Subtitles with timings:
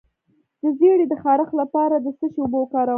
[0.61, 2.89] د زیړي د خارښ لپاره د څه شي اوبه وکاروم؟